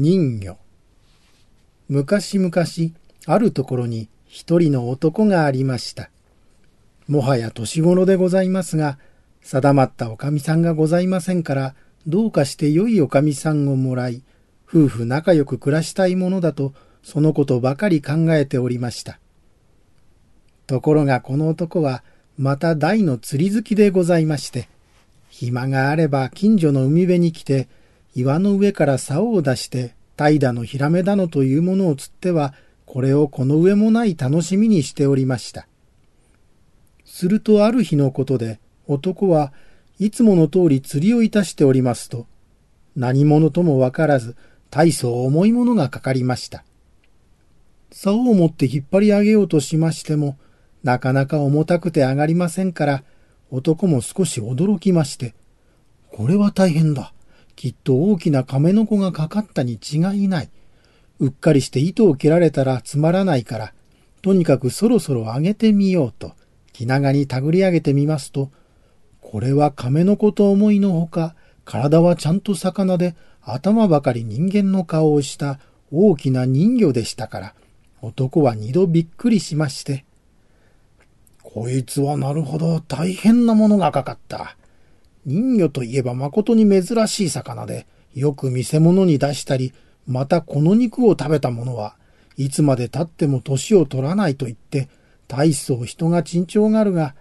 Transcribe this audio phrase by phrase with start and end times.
[0.00, 0.58] 人魚。
[1.88, 2.52] 昔々、
[3.26, 6.08] あるところに一人の男がありました。
[7.08, 8.96] もはや年頃でございますが、
[9.42, 11.74] 定まったおかみさんがございませんから、
[12.06, 14.22] どうかして良いおかみさんをもらい、
[14.68, 19.18] 夫婦仲良く暮らしたいものだと、そのことばかり考えておりました。
[20.68, 22.04] ところがこの男は、
[22.38, 24.68] また大の釣り好きでございまして、
[25.28, 27.66] 暇があれば近所の海辺に来て、
[28.18, 32.52] 岩の上から竿を出して、怠惰のヒラメだのというものを釣っては、
[32.84, 35.68] これをこの上もない楽しみにしておりました。
[37.04, 38.58] するとある日のことで、
[38.88, 39.52] 男は
[40.00, 42.26] いつもの通り釣りをいたしておりますと、
[42.96, 44.34] 何者ともわからず、
[44.68, 46.64] 大層重いものがかかりました。
[47.92, 50.36] 竿を持って引っ張り上げようとしましても、
[50.82, 53.04] なかなか重たくて上がりませんから、
[53.52, 55.36] 男も少し驚きまして、
[56.10, 57.12] これは大変だ。
[57.58, 60.50] きっと大きな亀の子がかかったに違いない。
[61.18, 63.74] うっかりして糸を切られたらつまらないから、
[64.22, 66.34] とにかくそろそろ上げてみようと、
[66.72, 68.52] 気長に手繰り上げてみますと、
[69.20, 71.34] これは亀の子と思いのほか、
[71.64, 75.58] 体はちゃんと魚で、頭ばかり人間の顔をした
[75.90, 77.54] 大きな人魚でしたから、
[78.02, 80.04] 男は二度びっくりしまして、
[81.42, 84.56] こいつはなるほど大変なものがかかった。
[85.26, 89.72] 人魚といえば誠に珍しい魚で、よく見せ物に出したり、
[90.06, 91.96] またこの肉を食べた者は
[92.36, 94.88] いつまで経っても年を取らないと言って、
[95.26, 97.14] 大層人が珍重があるが、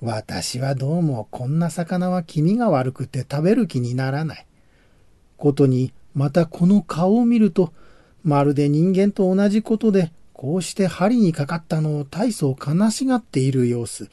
[0.00, 4.46] 私はどうもこんな魚は気味が悪くて食べる気にならない。
[5.36, 7.72] ことに、またこの顔を見ると、
[8.24, 14.10] まるで人間と同じことで、こうして針にかかったのを大層悲しがっている様子。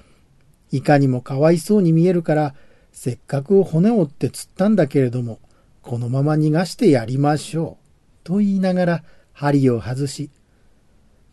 [0.72, 2.56] いかにもかわいそうに見えるから、
[2.94, 5.40] せっかく骨折って釣ったんだけれども、
[5.82, 7.84] このまま逃がしてやりましょう。
[8.24, 10.30] と言いながら針を外し、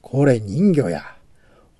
[0.00, 1.04] これ人魚や。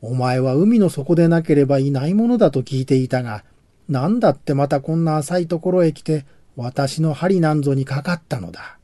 [0.02, 3.42] お前は海の底でなければいないものだと聞いていたが、
[3.88, 6.24] なんだってまたこんな浅いところへ来て、
[6.56, 8.78] 私の針なんぞにかかったのだ。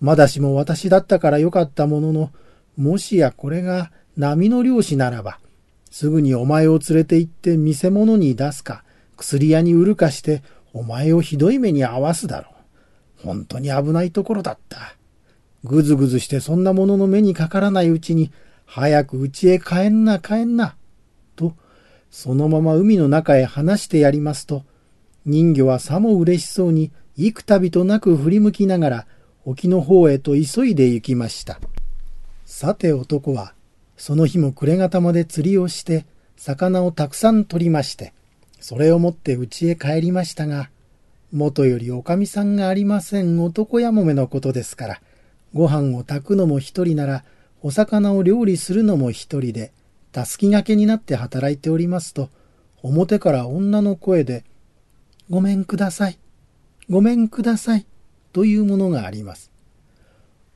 [0.00, 2.32] まだしも私だったからよかったものの、
[2.76, 5.38] もしやこれが波の漁師ならば、
[5.90, 8.84] すぐにお前を連れて行って見せ物に出すか、
[9.16, 12.50] 薬屋に売るかして、お前をひどい目に遭わすだろ
[13.22, 13.26] う。
[13.26, 14.96] 本当に危ないところだった。
[15.64, 18.30] ぐずぐずしてそんなものの目にかからないうちに、
[18.66, 20.76] 早く家へ帰んな帰んな。
[21.34, 21.54] と、
[22.10, 24.64] そのまま海の中へ離してやりますと、
[25.24, 29.06] 人魚はさも嬉しそうに幾度となく振り向きながら
[29.44, 31.58] 沖の方へと急いで行きました。
[32.44, 33.54] さて男は、
[33.96, 36.04] その日も暮れ方まで釣りをして、
[36.36, 38.12] 魚をたくさん取りまして、
[38.68, 40.70] それを持って家へ帰りましたが、
[41.30, 45.00] 元よりおかみさんがありません男やもめのことですから、
[45.54, 47.24] ご飯を炊くのも一人なら、
[47.62, 49.70] お魚を料理するのも一人で、
[50.10, 52.28] たすきがけになって働いておりますと、
[52.82, 54.42] 表から女の声で、
[55.30, 56.18] ごめんください。
[56.90, 57.86] ごめんください。
[58.32, 59.52] というものがあります。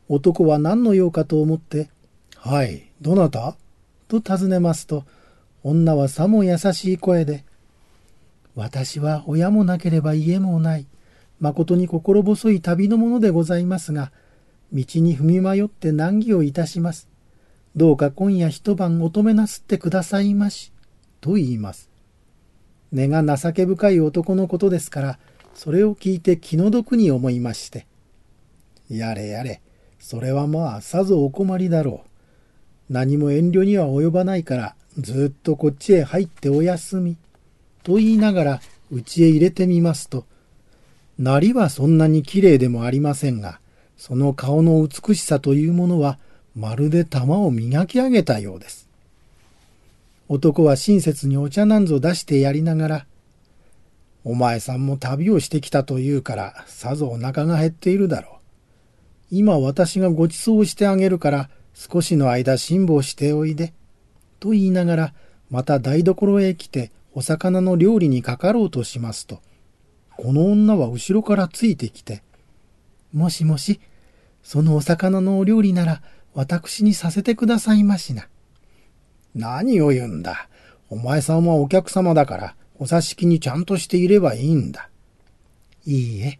[0.09, 1.88] 男は何の用かと思って、
[2.34, 3.54] はい、どなた？
[4.09, 5.04] と尋ねますと、
[5.62, 7.44] 女はさも優しい声で、
[8.55, 10.87] 私は親もなければ家もない、
[11.41, 14.12] 誠に心細い旅のものでございますが、
[14.72, 17.09] 道に踏み迷って難儀をいたします。
[17.77, 20.72] どうか今夜一晩お止めなすってくださいまし。
[21.21, 21.91] と言います。
[22.93, 25.19] 根が情け深い男のことですから、
[25.55, 27.87] それを聞いて気の毒に思いまして。
[28.89, 29.60] やれやれ、
[29.99, 32.05] それはまあさぞお困りだろ
[32.89, 32.93] う。
[32.93, 37.16] 何も遠慮には及ばないから、ずっとこっちへ入ってお休み。
[37.83, 38.61] と言いながら、
[38.91, 40.25] 家へ入れてみますと、
[41.19, 43.61] なりはそんなに綺麗でもありませんが、
[43.97, 46.19] その顔の美しさというものは、
[46.57, 48.89] まるで玉を磨き上げたようです。
[50.29, 53.07] 男は親切にお茶なんぞ出してやりながら、
[54.25, 58.37] お前さんも旅をしてきたというから、さぞお腹が減っているだろう。
[59.31, 63.72] 今私がご馳走してあげるから、少しの間辛抱しておいで。
[64.39, 65.15] と言いながら、
[65.51, 69.41] また台所へ来て、お魚の料理にかかろうとしますと、
[70.16, 72.22] この女は後ろからついてきて、
[73.12, 73.80] もしもし、
[74.42, 76.03] そのお魚のお料理なら、
[76.34, 78.28] 私にさせてくださいましな。
[79.34, 80.48] 何を言うんだ。
[80.89, 84.91] お前さんはお客様だから、お座敷にちゃんとしていればいいんだ。
[85.86, 86.39] いいえ、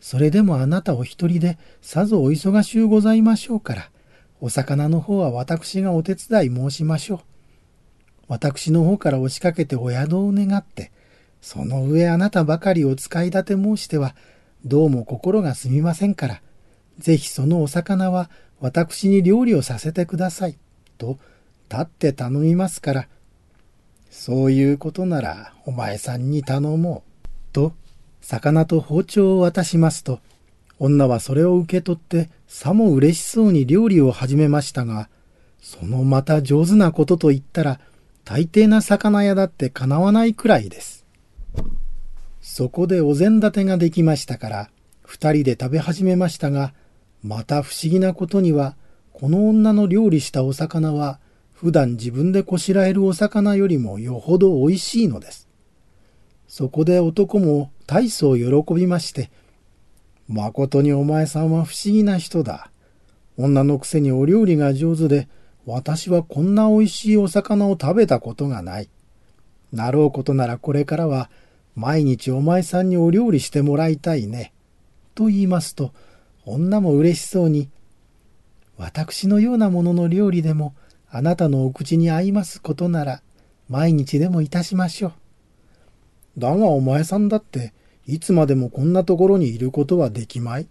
[0.00, 3.90] それでもあなたお一人でさぞお忙しゅうございましょうから、
[4.40, 7.20] お魚の方は私がお手伝い申しましょう。
[8.30, 10.92] 私の方から押しかけてお宿を願って、
[11.40, 14.14] その上あなたばかりを使い立て申しては、
[14.64, 16.40] どうも心がすみませんから、
[17.00, 18.30] ぜひそのお魚は
[18.60, 20.56] 私に料理をさせてください。
[20.96, 21.18] と、
[21.68, 23.08] 立って頼みますから。
[24.10, 27.28] そういうことなら、お前さんに頼もう。
[27.52, 27.72] と、
[28.20, 30.20] 魚と包丁を渡しますと、
[30.78, 35.08] 女はそれを受け取って、さも嬉しそうに料理を始めましたが、
[35.60, 37.80] そのまた上手なことと言ったら、
[38.24, 41.06] 大抵な魚屋だってかなわないくらいです。
[42.40, 44.70] そこでお膳立てができましたから、
[45.02, 46.72] 二人で食べ始めましたが、
[47.22, 48.76] また不思議なことには、
[49.12, 51.20] この女の料理したお魚は、
[51.52, 55.48] 普段自分でこしらえるお魚よりもよほど美味しいのです。
[56.48, 59.30] そこで男も大層喜びまして、
[60.26, 62.70] 誠にお前さんは不思議な人だ。
[63.36, 65.28] 女のくせにお料理が上手で、
[65.66, 68.88] 私はこんな美味しいお魚を食べたことがない。
[69.72, 71.30] なろうことならこれからは
[71.74, 74.52] 毎日お前さんにお料理してもらいたいね。
[75.14, 75.92] と言いますと、
[76.44, 77.68] 女も嬉しそうに、
[78.76, 80.74] 私のようなものの料理でも
[81.10, 83.22] あなたのお口に合いますことなら
[83.68, 85.12] 毎日でもいたしましょう。
[86.40, 87.74] だがお前さんだって
[88.06, 90.68] いつまでもこんなところにいることはできまい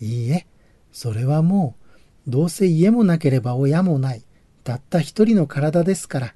[0.00, 0.46] いいえ、
[0.92, 1.79] それはもう、
[2.26, 4.22] どうせ家もなければ親もない、
[4.64, 6.34] たった一人の体ですから、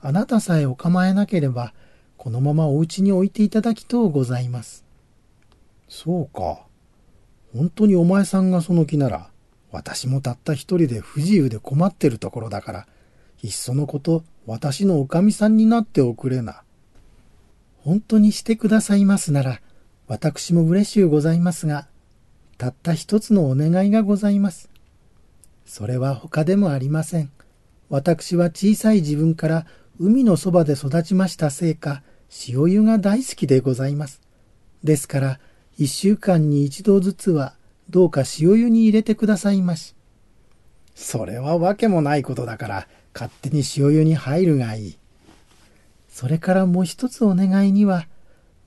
[0.00, 1.74] あなたさえお構えなければ、
[2.16, 4.84] このままお家に置いていただきとうございます。
[5.88, 6.66] そうか。
[7.54, 9.30] 本当にお前さんがその気なら、
[9.70, 12.86] 私もたった一人で不自由で困ってるところだから、
[13.42, 16.62] いっそのこと、私のおかみさんになっておくれな。
[17.78, 19.60] 本当にしてくださいますなら、
[20.06, 21.86] 私も嬉しゅうございますが、
[22.56, 24.68] たった一つのお願いがございます。
[25.68, 27.30] それは他でもありません。
[27.90, 29.66] 私は小さい自分から
[30.00, 32.02] 海のそばで育ちましたせいか、
[32.48, 34.22] 塩湯が大好きでございます。
[34.82, 35.40] ですから、
[35.76, 37.54] 一週間に一度ずつは、
[37.90, 39.94] どうか塩湯に入れてくださいまし。
[40.94, 44.98] それはわけもないことだから、勝手に塩湯に入るがいい。
[46.08, 48.06] それからもう一つお願いには、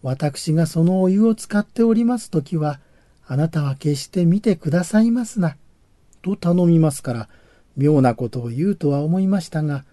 [0.03, 2.79] 私がそのお湯を使っておりますときは、
[3.25, 5.57] あなたは決して見てくださいますな。
[6.21, 7.29] と頼みますから、
[7.77, 9.85] 妙なことを言うとは思いましたが、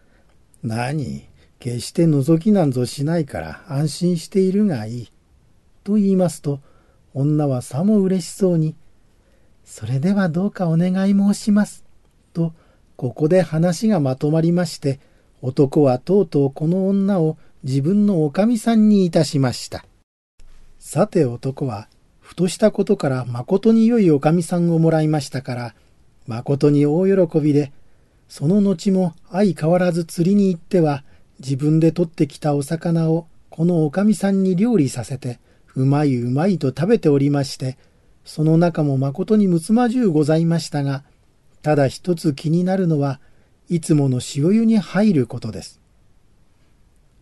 [0.63, 1.27] 何
[1.59, 5.13] 決して覗きなんぞしないから安心しているがいい。
[5.85, 6.61] と言いますと、
[7.15, 8.75] 女はさも嬉しそうに、
[9.65, 11.85] それではどうかお願い申します。
[12.33, 12.53] と、
[12.97, 15.01] ここで話がまとまりまして、
[15.41, 19.85] 男はとうとうこの女を自分のおかみさんにいたしました。
[20.79, 21.89] さて男は、
[22.21, 25.75] ふとしたことから誠に良いおかみさんをもらいましたから、
[26.29, 27.73] 誠に大喜びで、
[28.29, 31.03] その後も相変わらず釣りに行っては、
[31.41, 35.41] 自分で取ってきたお魚をこのおかみさんに料理させて、
[35.75, 37.79] うまいうまいと食べておりまして、
[38.27, 41.03] その中も誠にむつまじゅうございましたが、
[41.63, 43.21] ただ一つ気になるのは、
[43.71, 45.81] いつもの塩湯に入ることです。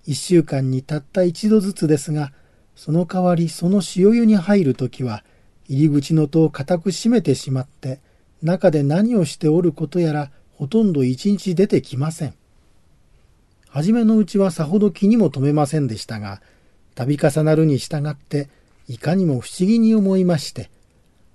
[0.05, 2.33] 一週間にたった一度ずつですが、
[2.75, 5.23] その代わりその塩湯に入るときは、
[5.69, 8.01] 入り口の戸を固く閉めてしまって、
[8.47, 12.35] 中で何をしておることやら、ほとんど一日出てきません。
[13.69, 16.41] はじめのうちはさほど気にも留めませんでしたが、
[16.95, 18.49] 度重なるに従って、
[18.89, 20.71] いかにも不思議に思いまして、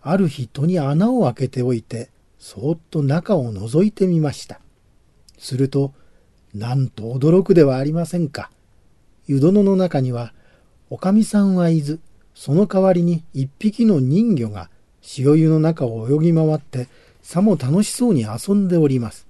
[0.02, 4.62] ある日戸に穴を開けておいて、そっと中を覗いてみました。
[5.38, 5.94] すると、
[6.56, 8.50] なんと驚くではありませんか。
[9.28, 10.34] 湯殿の中には、
[10.90, 12.00] おかみさんはいず、
[12.34, 14.70] その代わりに一匹の人魚が
[15.18, 16.88] 塩湯の中を泳ぎ回って、
[17.22, 19.28] さも楽しそうに遊んでおります。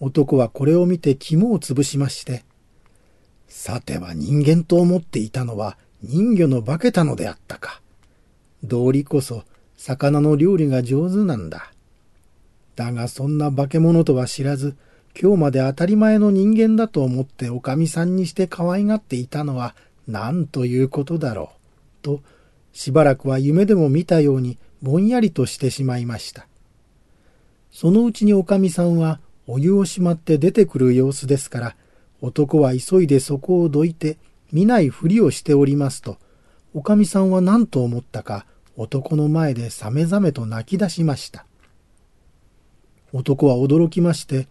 [0.00, 2.44] 男はこれを見て肝を潰しまして、
[3.48, 7.80] さては人間と思っていたのは人魚の化けたのであったか。
[8.62, 9.44] 道理こそ
[9.76, 11.72] 魚の料理が上手なんだ。
[12.76, 14.76] だがそんな化け物とは知らず、
[15.20, 19.74] 今日まで当たり前の人間だと思っておかみさんにして可愛がっていたのは
[20.06, 22.02] 何ということだろう。
[22.02, 22.20] と、
[22.78, 26.46] しばらくは夢でも見たようにぼんやりとしてしまいました。
[27.72, 29.18] そのうちにおかみさんは
[29.48, 31.76] お湯をしまって出てくる様子ですから、
[32.20, 34.16] 男は急いでそこをどいて
[34.52, 36.18] 見ないふりをしておりますと、
[36.72, 41.46] おかみさんは何と思ったか男の前でさめざめと泣き出しました。
[43.12, 44.46] 男は驚きまして、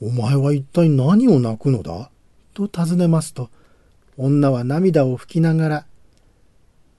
[0.00, 2.10] お前は一体何を泣くのだ？
[2.54, 3.50] と尋ねますと、
[4.16, 5.86] 女は涙を拭きながら、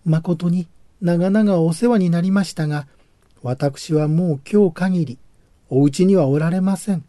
[0.06, 0.68] 誠に
[1.02, 2.88] 長々お世話になりましたが、
[3.42, 5.18] 私はもう今日限り、
[5.70, 7.04] お家にはおられません。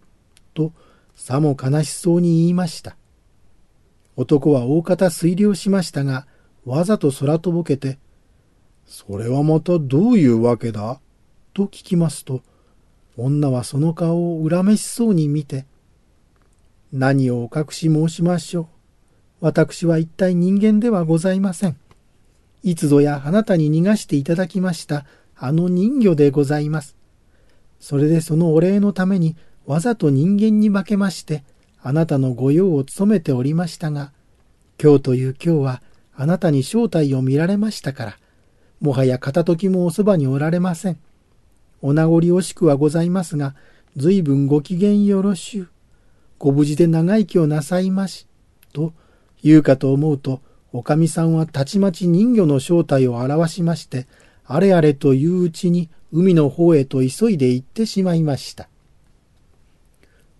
[0.54, 0.72] と、
[1.14, 2.96] さも悲しそうに言いました。
[4.16, 6.26] 男は大方推量しましたが、
[6.64, 7.98] わざと空とぼけて、
[8.86, 11.00] それはまたどういうわけだ？
[11.52, 12.42] と聞きますと、
[13.16, 15.66] 女はその顔を恨めしそうに見て、
[16.92, 18.66] 何をお隠し申しましょう。
[19.40, 21.76] 私は一体人間ではございません。
[22.66, 25.06] いつぞやあなたに逃がしていただきました
[25.36, 26.96] あの人魚でございます。
[27.78, 31.44] それでそのお礼のためにわざと人間に化けまして、
[31.80, 34.10] あなたの御用を務めておりましたが、
[34.82, 35.82] 今日という今日は
[36.16, 38.18] あなたに正体を見られましたから、
[38.80, 40.98] もはや片時もおそばにおられません。
[41.82, 43.54] お名残惜しくはございますが、
[43.94, 45.68] 随分ご機嫌よろしゅう。
[46.40, 48.26] ご無事で長生きをなさいまし。
[48.72, 48.92] と
[49.44, 50.40] 言うかと思うと、
[50.72, 54.06] おかみさんはたちまち人魚の正体を表しまして、
[54.44, 58.68] あれあれといううちに海の方へと急いで行ってしまいました。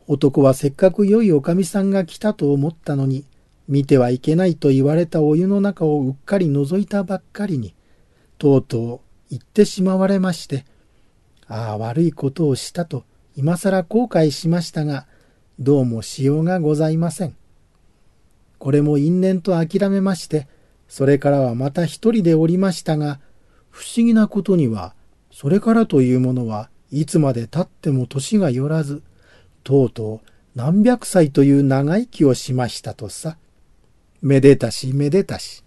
[0.07, 3.25] 男はせっかく良いおかみさんが来たと思ったのに、
[3.69, 7.75] 見てはいけないと言われたお湯の中をうっかり覗いたばっかりに、
[8.39, 10.65] とうとう行ってしまわれまして、
[11.49, 13.05] ああ悪いことをしたと
[13.37, 15.07] 今更後悔しましたが、
[15.59, 17.35] どうもしようがございません。
[18.59, 20.49] これも因縁と諦めまして、
[20.89, 23.21] それからはまた一人でおりましたが、
[23.71, 24.95] 不思議なことには、
[25.31, 29.03] それからというものはいつまでたっても年がよらず、
[29.65, 33.37] とうとう何百歳という長生きをしましたとさ。
[34.23, 35.66] めでたしめでたし。